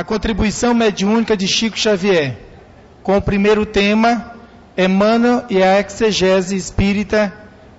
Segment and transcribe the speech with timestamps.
[0.00, 2.38] a contribuição mediúnica de Chico Xavier,
[3.02, 4.34] com o primeiro tema,
[4.74, 7.30] Emmanuel e a exegese espírita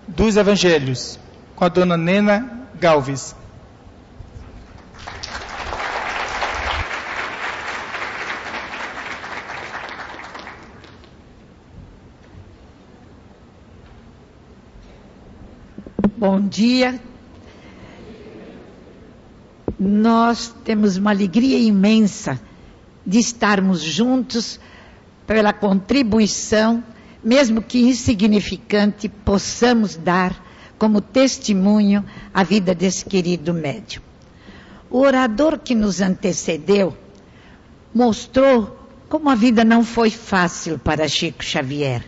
[0.08, 1.20] dos evangelhos,
[1.56, 3.36] com a dona Nena Galves.
[16.16, 17.00] Bom dia,
[19.84, 22.40] nós temos uma alegria imensa
[23.04, 24.60] de estarmos juntos
[25.26, 26.84] pela contribuição,
[27.24, 30.40] mesmo que insignificante, possamos dar
[30.78, 34.04] como testemunho a vida desse querido médium.
[34.88, 36.96] O orador que nos antecedeu
[37.92, 42.04] mostrou como a vida não foi fácil para Chico Xavier.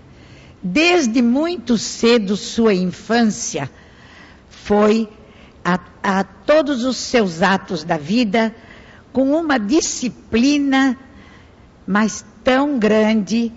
[0.62, 3.68] Desde muito cedo, sua infância
[4.48, 5.10] foi
[5.64, 8.54] a, a todos os seus atos da vida
[9.12, 10.98] com uma disciplina,
[11.86, 13.52] mas tão grande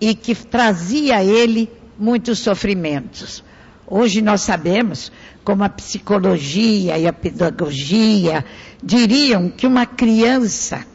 [0.00, 3.42] e que trazia a ele muitos sofrimentos.
[3.86, 5.10] Hoje nós sabemos
[5.42, 8.44] como a psicologia e a pedagogia
[8.82, 10.86] diriam que uma criança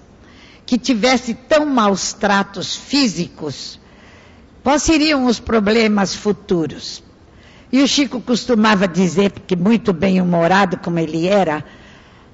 [0.65, 3.79] que tivesse tão maus tratos físicos,
[4.63, 7.03] quais seriam os problemas futuros?
[7.73, 11.65] E o Chico costumava dizer, porque muito bem humorado como ele era,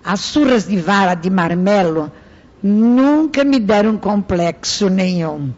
[0.03, 2.11] as surras de vara de marmelo
[2.61, 5.53] nunca me deram complexo nenhum.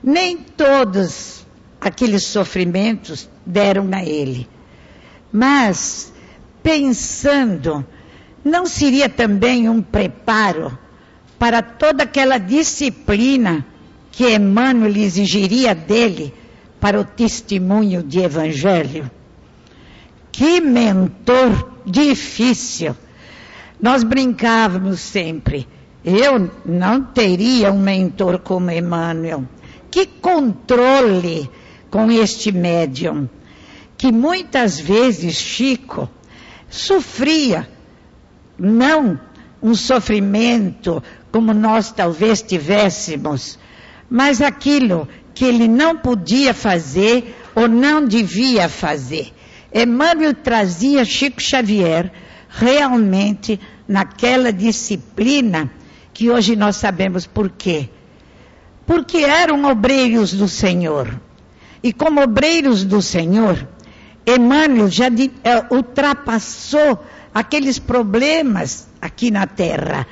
[0.00, 1.44] Nem todos
[1.80, 4.48] aqueles sofrimentos deram a ele.
[5.32, 6.12] Mas,
[6.62, 7.84] pensando,
[8.44, 10.78] não seria também um preparo
[11.36, 13.66] para toda aquela disciplina
[14.12, 16.32] que Emmanuel exigiria dele
[16.80, 19.10] para o testemunho de evangelho?
[20.36, 22.94] Que mentor difícil.
[23.80, 25.66] Nós brincávamos sempre.
[26.04, 29.44] Eu não teria um mentor como Emmanuel.
[29.90, 31.50] Que controle
[31.90, 33.26] com este médium.
[33.96, 36.06] Que muitas vezes Chico
[36.68, 37.66] sofria,
[38.58, 39.18] não
[39.62, 43.58] um sofrimento como nós talvez tivéssemos,
[44.10, 49.32] mas aquilo que ele não podia fazer ou não devia fazer.
[49.72, 52.12] Emmanuel trazia Chico Xavier
[52.48, 55.70] realmente naquela disciplina
[56.12, 57.88] que hoje nós sabemos por quê.
[58.86, 61.20] Porque eram obreiros do Senhor.
[61.82, 63.68] E como obreiros do Senhor,
[64.26, 67.04] Emmanuel já de, é, ultrapassou
[67.34, 70.06] aqueles problemas aqui na terra.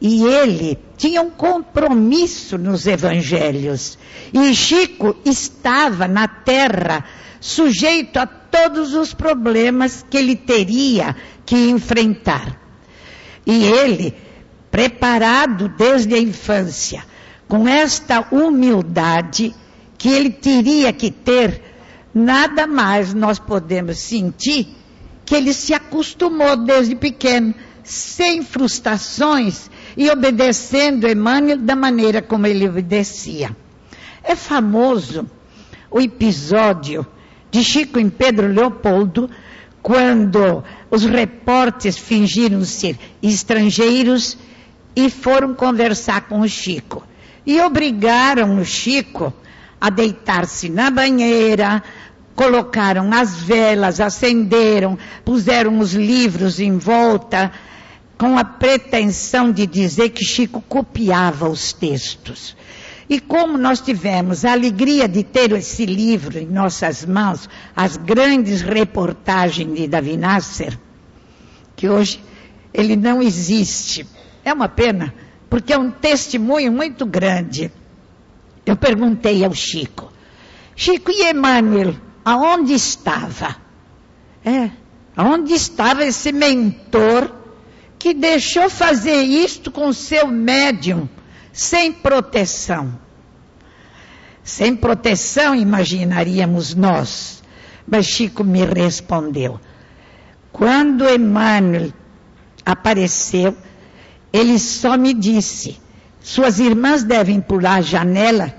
[0.00, 3.98] E ele tinha um compromisso nos evangelhos.
[4.32, 7.04] E Chico estava na terra
[7.40, 11.14] sujeito a todos os problemas que ele teria
[11.44, 12.60] que enfrentar.
[13.46, 14.14] E ele,
[14.70, 17.04] preparado desde a infância,
[17.46, 19.54] com esta humildade
[19.96, 21.62] que ele teria que ter,
[22.14, 24.68] nada mais nós podemos sentir
[25.24, 32.68] que ele se acostumou desde pequeno, sem frustrações e obedecendo Emmanuel da maneira como ele
[32.68, 33.54] obedecia.
[34.22, 35.28] É famoso
[35.90, 37.06] o episódio
[37.50, 39.30] de Chico em Pedro Leopoldo,
[39.82, 44.36] quando os repórteres fingiram ser estrangeiros
[44.94, 47.04] e foram conversar com o Chico.
[47.46, 49.32] E obrigaram o Chico
[49.80, 51.82] a deitar-se na banheira,
[52.34, 57.50] colocaram as velas, acenderam, puseram os livros em volta,
[58.18, 62.56] com a pretensão de dizer que Chico copiava os textos.
[63.08, 68.60] E como nós tivemos a alegria de ter esse livro em nossas mãos, as grandes
[68.60, 70.78] reportagens de Davi Nasser,
[71.74, 72.22] que hoje
[72.72, 74.06] ele não existe.
[74.44, 75.14] É uma pena,
[75.48, 77.72] porque é um testemunho muito grande.
[78.66, 80.12] Eu perguntei ao Chico,
[80.76, 83.56] Chico e Emmanuel, aonde estava?
[84.44, 84.70] É,
[85.16, 87.32] aonde estava esse mentor
[87.98, 91.08] que deixou fazer isto com seu médium?
[91.58, 92.96] sem proteção.
[94.48, 97.42] Sem proteção, imaginaríamos nós.
[97.86, 99.60] Mas Chico me respondeu.
[100.50, 101.92] Quando Emmanuel
[102.64, 103.54] apareceu,
[104.32, 105.78] ele só me disse:
[106.22, 108.54] suas irmãs devem pular a janela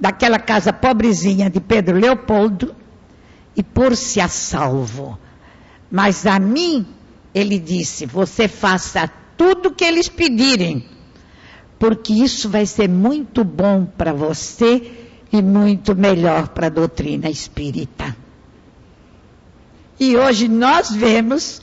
[0.00, 2.74] daquela casa pobrezinha de Pedro Leopoldo
[3.56, 5.16] e pôr-se a salvo.
[5.88, 6.84] Mas a mim,
[7.32, 10.84] ele disse: você faça tudo o que eles pedirem
[11.78, 18.16] porque isso vai ser muito bom para você e muito melhor para a doutrina espírita.
[19.98, 21.60] E hoje nós vemos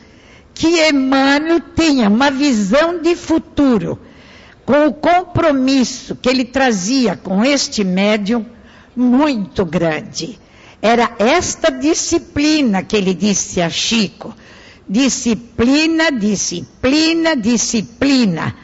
[0.54, 4.00] que Emmanuel tinha uma visão de futuro,
[4.66, 8.46] com o compromisso que ele trazia com este médium
[8.96, 10.40] muito grande.
[10.82, 14.34] Era esta disciplina que ele disse a Chico.
[14.88, 18.56] Disciplina, disciplina, disciplina.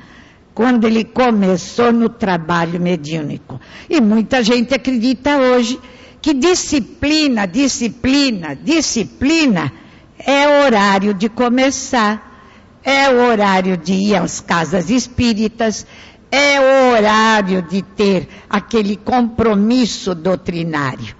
[0.53, 3.59] Quando ele começou no trabalho mediúnico.
[3.89, 5.79] E muita gente acredita hoje
[6.21, 9.71] que disciplina, disciplina, disciplina
[10.17, 15.85] é horário de começar, é o horário de ir às casas espíritas,
[16.31, 21.15] é o horário de ter aquele compromisso doutrinário.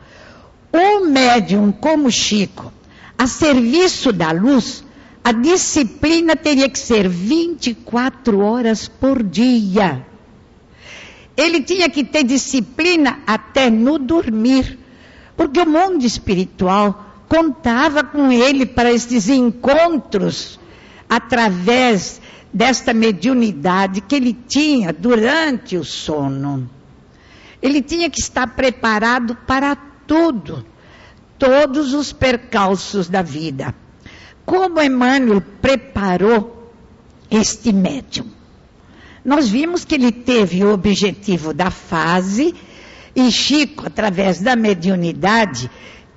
[0.73, 2.71] Um médium como Chico,
[3.17, 4.83] a serviço da luz,
[5.23, 10.05] a disciplina teria que ser 24 horas por dia.
[11.37, 14.77] Ele tinha que ter disciplina até no dormir,
[15.37, 20.59] porque o mundo espiritual contava com ele para esses encontros
[21.09, 22.21] através
[22.53, 26.69] desta mediunidade que ele tinha durante o sono.
[27.61, 30.65] Ele tinha que estar preparado para tudo,
[31.39, 33.73] todos os percalços da vida.
[34.45, 36.71] Como Emmanuel preparou
[37.29, 38.27] este médium?
[39.23, 42.53] Nós vimos que ele teve o objetivo da fase
[43.15, 45.69] e Chico, através da mediunidade,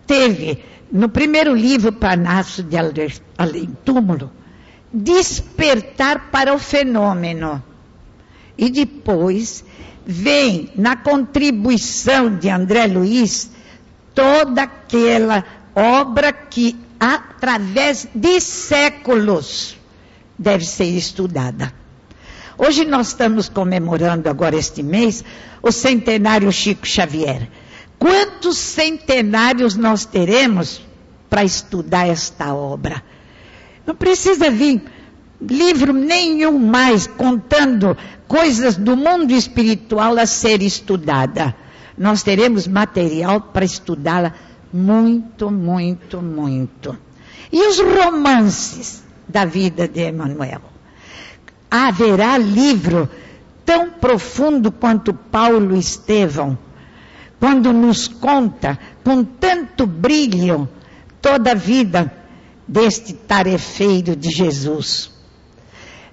[0.06, 2.76] teve no primeiro livro, Panácio de
[3.36, 4.30] Além Túmulo,
[4.92, 7.62] despertar para o fenômeno.
[8.56, 9.64] E depois
[10.06, 13.50] vem na contribuição de André Luiz
[14.14, 15.44] toda aquela
[15.74, 19.76] obra que, através de séculos,
[20.38, 21.72] deve ser estudada.
[22.58, 25.24] Hoje nós estamos comemorando agora este mês
[25.62, 27.48] o centenário Chico Xavier.
[27.98, 30.82] Quantos centenários nós teremos
[31.28, 33.02] para estudar esta obra?
[33.86, 34.82] Não precisa vir
[35.40, 37.96] livro nenhum mais contando
[38.26, 41.54] coisas do mundo espiritual a ser estudada.
[41.96, 44.34] Nós teremos material para estudá-la
[44.72, 46.96] muito, muito, muito.
[47.52, 50.60] E os romances da vida de Emmanuel?
[51.70, 53.08] Haverá livro
[53.64, 56.58] tão profundo quanto Paulo Estevão
[57.38, 60.68] quando nos conta com tanto brilho
[61.20, 62.12] toda a vida
[62.66, 65.10] deste tarefeiro de Jesus.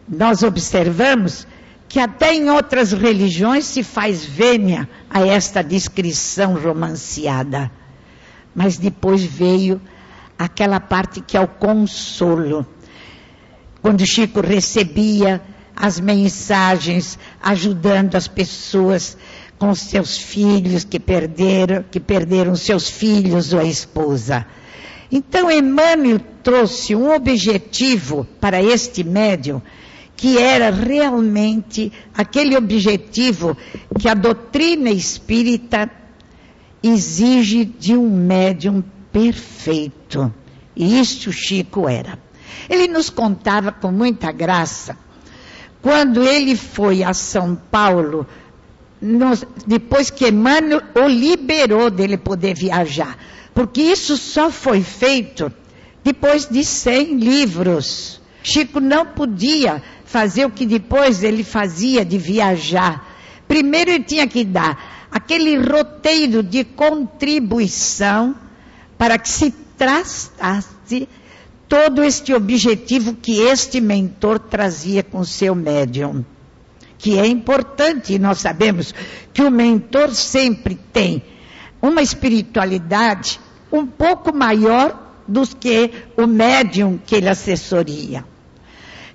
[0.08, 1.48] Nós observamos
[1.88, 7.72] que até em outras religiões se faz vênia a esta descrição romanceada.
[8.54, 9.82] Mas depois veio
[10.38, 12.66] aquela parte que é o consolo.
[13.82, 15.42] Quando Chico recebia
[15.76, 19.18] as mensagens ajudando as pessoas
[19.58, 24.46] com seus filhos que perderam, que perderam seus filhos ou a esposa.
[25.12, 29.62] Então Emmanuel trouxe um objetivo para este médium
[30.16, 33.58] que era realmente aquele objetivo
[34.00, 35.90] que a doutrina espírita
[36.84, 40.34] exige de um médium perfeito.
[40.76, 42.20] E isso Chico era.
[42.70, 44.98] Ele nos contava com muita graça
[45.82, 48.26] quando ele foi a São Paulo
[49.02, 53.18] nos, depois que Emmanuel o liberou dele poder viajar.
[53.54, 55.52] Porque isso só foi feito
[56.04, 58.22] depois de 100 livros.
[58.42, 63.08] Chico não podia fazer o que depois ele fazia de viajar.
[63.48, 68.36] Primeiro ele tinha que dar aquele roteiro de contribuição
[68.98, 71.08] para que se traçasse
[71.68, 76.26] todo este objetivo que este mentor trazia com seu médium
[77.04, 78.96] que é importante, e nós sabemos
[79.34, 81.22] que o mentor sempre tem
[81.82, 88.24] uma espiritualidade um pouco maior do que o médium que ele assessoria.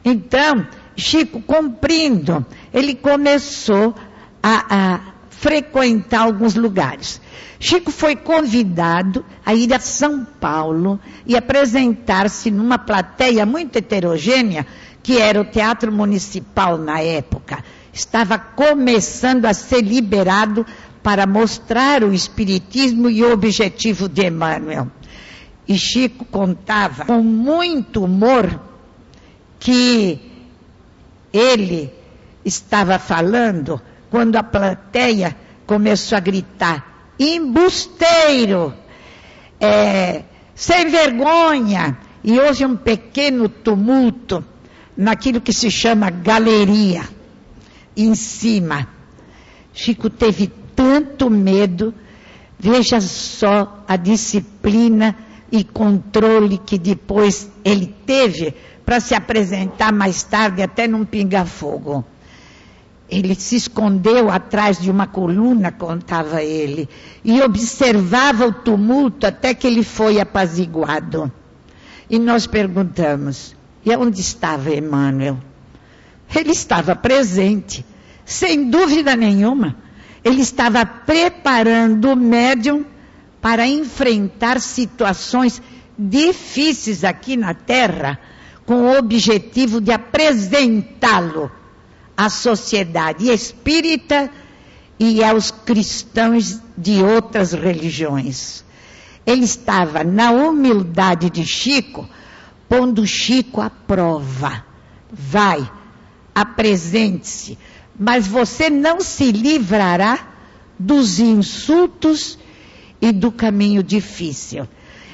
[0.05, 3.95] Então, Chico, cumprindo, ele começou
[4.43, 5.00] a, a
[5.40, 7.21] frequentar alguns lugares.
[7.61, 14.66] Chico foi convidado a ir a São Paulo e apresentar-se numa plateia muito heterogênea,
[15.02, 17.64] que era o Teatro Municipal na época
[17.99, 20.64] estava começando a ser liberado
[21.02, 24.88] para mostrar o espiritismo e o objetivo de Emmanuel.
[25.66, 28.61] E Chico contava com muito humor
[29.59, 30.18] que
[31.33, 31.92] ele
[32.45, 33.80] estava falando
[34.11, 35.37] quando a plateia
[35.67, 38.75] começou a gritar: embusteiro,
[39.61, 40.23] é,
[40.55, 41.99] sem vergonha.
[42.23, 44.45] E houve um pequeno tumulto
[44.97, 47.03] naquilo que se chama galeria
[47.97, 48.88] em cima.
[49.73, 51.95] Chico teve tanto medo,
[52.59, 55.17] veja só a disciplina
[55.50, 62.05] e controle que depois ele teve para se apresentar mais tarde até num pinga-fogo.
[63.11, 66.87] Ele se escondeu atrás de uma coluna, contava ele,
[67.25, 71.33] e observava o tumulto até que ele foi apaziguado.
[72.11, 75.38] E nós perguntamos: e onde estava Emmanuel?
[76.37, 77.85] Ele estava presente,
[78.27, 79.77] sem dúvida nenhuma.
[80.23, 82.85] Ele estava preparando o médium
[83.41, 85.62] para enfrentar situações
[85.99, 88.19] difíceis aqui na Terra,
[88.67, 91.50] com o objetivo de apresentá-lo
[92.19, 94.29] à sociedade espírita
[94.99, 98.65] e aos cristãos de outras religiões.
[99.25, 102.09] Ele estava na humildade de Chico,
[102.69, 104.65] pondo Chico à prova.
[105.13, 105.71] Vai,
[106.35, 107.57] apresente-se,
[107.97, 110.19] mas você não se livrará
[110.77, 112.37] dos insultos
[113.01, 114.67] e do caminho difícil.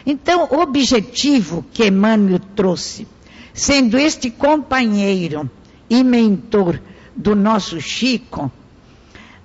[0.07, 3.07] Então, o objetivo que Emmanuel trouxe,
[3.53, 5.51] sendo este companheiro
[5.91, 6.81] e mentor
[7.17, 8.51] do nosso Chico,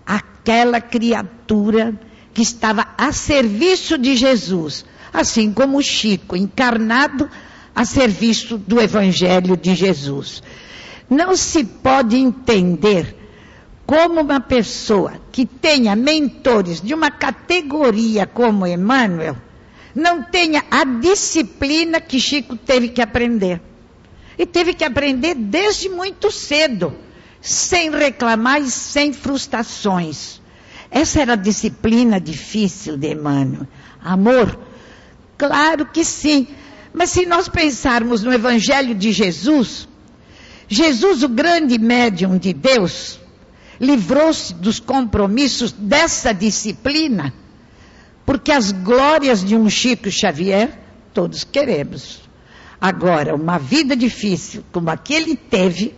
[0.05, 1.93] aquela criatura
[2.33, 7.29] que estava a serviço de Jesus, assim como Chico, encarnado
[7.75, 10.41] a serviço do Evangelho de Jesus.
[11.09, 13.15] Não se pode entender
[13.85, 19.35] como uma pessoa que tenha mentores de uma categoria como Emmanuel
[19.95, 23.61] não tenha a disciplina que Chico teve que aprender.
[24.37, 26.95] E teve que aprender desde muito cedo
[27.41, 30.41] sem reclamar e sem frustrações.
[30.91, 33.67] Essa era a disciplina difícil de Emmanuel.
[34.01, 34.59] Amor?
[35.37, 36.47] Claro que sim.
[36.93, 39.87] Mas se nós pensarmos no Evangelho de Jesus,
[40.67, 43.19] Jesus, o grande médium de Deus,
[43.79, 47.33] livrou-se dos compromissos dessa disciplina,
[48.25, 50.77] porque as glórias de um Chico Xavier
[51.13, 52.21] todos queremos.
[52.79, 55.93] Agora, uma vida difícil como aquele teve,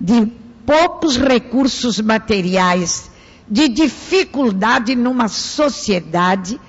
[0.00, 0.26] de
[0.64, 3.10] poucos recursos materiais,
[3.48, 6.60] de dificuldade numa sociedade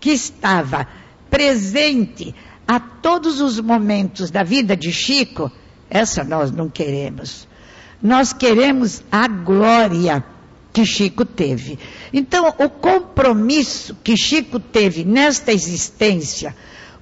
[0.00, 0.86] que estava
[1.30, 2.34] presente
[2.66, 5.50] a todos os momentos da vida de Chico,
[5.88, 7.46] essa nós não queremos.
[8.02, 10.24] Nós queremos a glória
[10.72, 11.78] que Chico teve.
[12.12, 16.54] Então, o compromisso que Chico teve nesta existência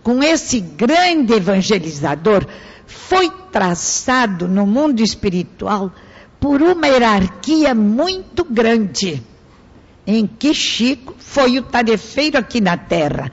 [0.03, 2.47] com esse grande evangelizador
[2.87, 5.93] foi traçado no mundo espiritual
[6.41, 9.23] por uma hierarquia muito grande,
[10.07, 13.33] em que Chico foi o tarefeiro aqui na Terra,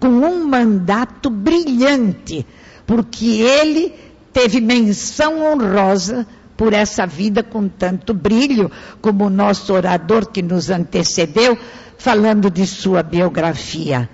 [0.00, 2.46] com um mandato brilhante,
[2.86, 3.92] porque ele
[4.32, 6.26] teve menção honrosa
[6.56, 8.70] por essa vida com tanto brilho,
[9.02, 11.58] como o nosso orador que nos antecedeu,
[11.98, 14.08] falando de sua biografia.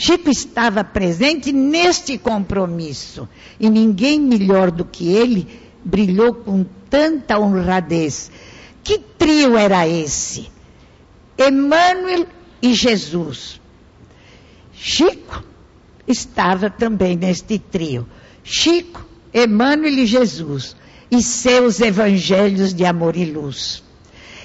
[0.00, 3.28] Chico estava presente neste compromisso
[3.60, 5.46] e ninguém melhor do que ele
[5.84, 8.30] brilhou com tanta honradez.
[8.82, 10.50] Que trio era esse?
[11.38, 12.26] Emmanuel
[12.62, 13.60] e Jesus.
[14.72, 15.44] Chico
[16.08, 18.08] estava também neste trio.
[18.42, 19.04] Chico,
[19.34, 20.74] Emmanuel e Jesus.
[21.10, 23.82] E seus evangelhos de amor e luz.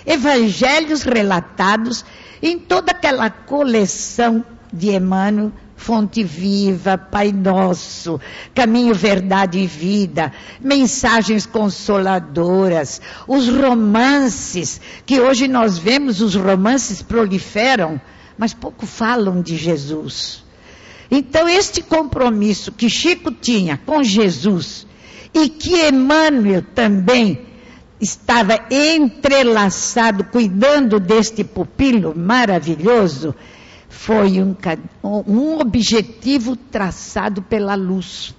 [0.05, 2.03] Evangelhos relatados
[2.41, 8.19] em toda aquela coleção de Emmanuel, Fonte Viva, Pai Nosso,
[8.53, 18.00] Caminho, Verdade e Vida, mensagens consoladoras, os romances, que hoje nós vemos, os romances proliferam,
[18.38, 20.43] mas pouco falam de Jesus.
[21.12, 24.88] Então, este compromisso que Chico tinha com Jesus
[25.34, 27.45] e que Emmanuel também
[28.00, 33.36] estava entrelaçado, cuidando deste pupilo maravilhoso,
[33.95, 34.55] foi um,
[35.25, 38.35] um objetivo traçado pela luz.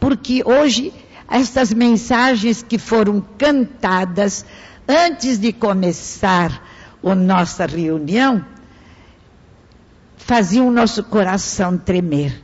[0.00, 0.92] Porque hoje,
[1.30, 4.44] essas mensagens que foram cantadas
[4.88, 6.66] antes de começar
[7.04, 8.44] a nossa reunião,
[10.16, 12.42] faziam o nosso coração tremer.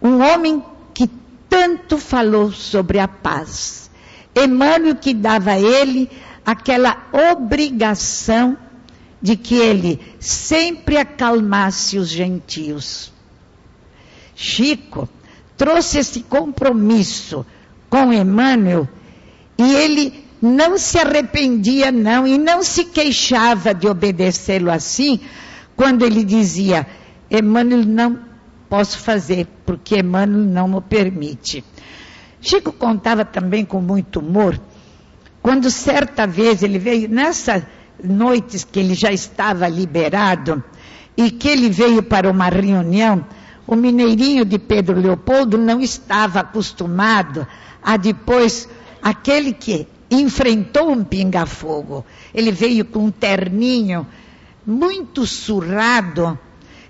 [0.00, 1.10] Um homem que
[1.48, 3.90] tanto falou sobre a paz.
[4.34, 6.08] Emmanuel que dava a ele
[6.46, 6.96] aquela
[7.32, 8.56] obrigação
[9.20, 13.12] de que ele sempre acalmasse os gentios.
[14.34, 15.08] Chico
[15.56, 17.44] trouxe esse compromisso
[17.90, 18.88] com Emmanuel
[19.58, 25.18] e ele não se arrependia não e não se queixava de obedecê-lo assim,
[25.74, 26.86] quando ele dizia:
[27.28, 28.20] Emmanuel não
[28.68, 31.64] posso fazer, porque Emmanuel não me permite.
[32.40, 34.60] Chico contava também com muito humor,
[35.42, 37.66] quando certa vez ele veio nessa
[38.02, 40.62] noites que ele já estava liberado
[41.16, 43.24] e que ele veio para uma reunião,
[43.66, 47.46] o mineirinho de Pedro Leopoldo não estava acostumado
[47.82, 48.68] a depois,
[49.02, 52.04] aquele que enfrentou um pinga-fogo.
[52.32, 54.06] Ele veio com um terninho
[54.66, 56.38] muito surrado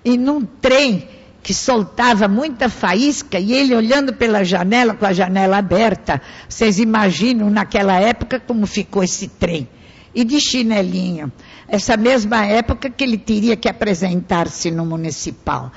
[0.05, 1.09] e num trem
[1.43, 6.21] que soltava muita faísca e ele olhando pela janela com a janela aberta.
[6.49, 9.69] Vocês imaginam naquela época como ficou esse trem?
[10.15, 11.31] E de chinelinho.
[11.69, 15.71] Essa mesma época que ele teria que apresentar-se no municipal.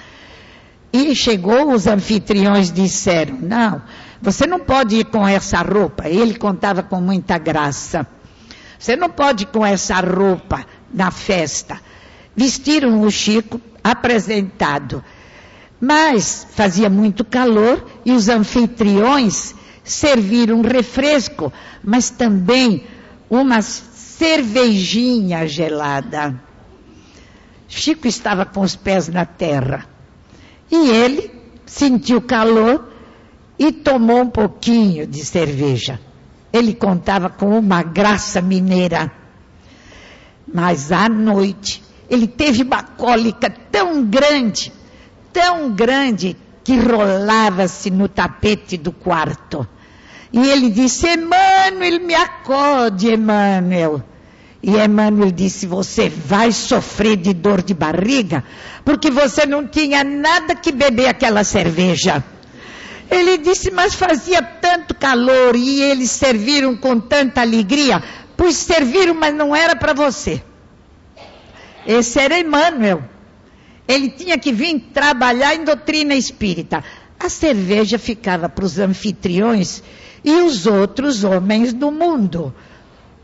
[0.94, 3.82] E chegou, os anfitriões disseram: Não,
[4.22, 6.08] você não pode ir com essa roupa.
[6.08, 8.06] Ele contava com muita graça.
[8.78, 11.80] Você não pode ir com essa roupa na festa.
[12.36, 15.04] Vestiram o Chico apresentado.
[15.80, 21.52] Mas fazia muito calor e os anfitriões serviram refresco,
[21.84, 22.86] mas também
[23.30, 23.62] uma
[24.22, 26.40] cervejinha gelada.
[27.68, 29.88] Chico estava com os pés na terra.
[30.70, 31.32] E ele
[31.66, 32.88] sentiu calor
[33.58, 36.00] e tomou um pouquinho de cerveja.
[36.54, 39.12] Ele contava com uma graça mineira.
[40.54, 44.72] Mas à noite, ele teve uma cólica tão grande,
[45.34, 49.68] tão grande, que rolava-se no tapete do quarto.
[50.34, 54.02] E ele disse: Emmanuel, me acode, Emmanuel.
[54.64, 58.44] E Emmanuel disse: Você vai sofrer de dor de barriga,
[58.86, 62.24] porque você não tinha nada que beber aquela cerveja.
[63.10, 68.02] Ele disse: Mas fazia tanto calor e eles serviram com tanta alegria.
[68.38, 70.42] Pois serviram, mas não era para você.
[71.86, 73.04] Esse era Emmanuel.
[73.88, 76.84] Ele tinha que vir trabalhar em doutrina espírita.
[77.20, 79.84] A cerveja ficava para os anfitriões
[80.24, 82.54] e os outros homens do mundo.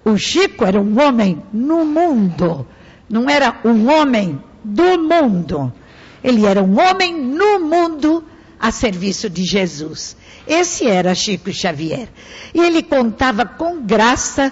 [0.03, 2.65] O Chico era um homem no mundo,
[3.09, 5.73] não era um homem do mundo.
[6.23, 8.23] Ele era um homem no mundo
[8.59, 10.17] a serviço de Jesus.
[10.47, 12.09] Esse era Chico Xavier.
[12.53, 14.51] E ele contava com graça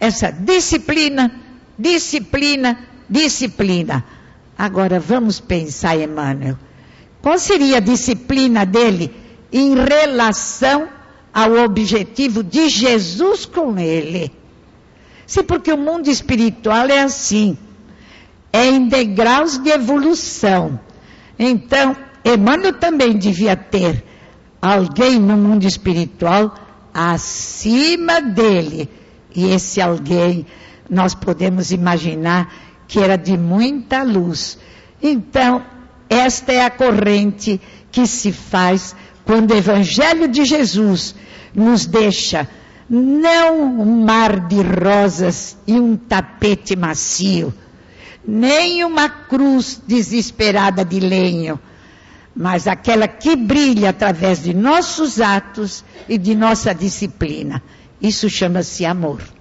[0.00, 1.30] essa disciplina,
[1.78, 4.04] disciplina, disciplina.
[4.58, 6.58] Agora vamos pensar, Emmanuel.
[7.22, 9.14] Qual seria a disciplina dele
[9.52, 10.88] em relação
[11.36, 14.32] ao objetivo de Jesus com ele?
[15.26, 17.58] Sim, porque o mundo espiritual é assim.
[18.50, 20.80] É em degraus de evolução.
[21.38, 21.94] Então,
[22.24, 24.02] Emmanuel também devia ter
[24.62, 26.54] alguém no mundo espiritual
[26.94, 28.88] acima dele.
[29.34, 30.46] E esse alguém,
[30.88, 32.50] nós podemos imaginar
[32.88, 34.58] que era de muita luz.
[35.02, 35.62] Então,
[36.08, 37.60] esta é a corrente
[37.92, 38.96] que se faz
[39.26, 41.14] quando o Evangelho de Jesus
[41.52, 42.48] nos deixa
[42.88, 47.52] não um mar de rosas e um tapete macio,
[48.24, 51.58] nem uma cruz desesperada de lenho,
[52.34, 57.60] mas aquela que brilha através de nossos atos e de nossa disciplina.
[58.00, 59.35] Isso chama-se amor.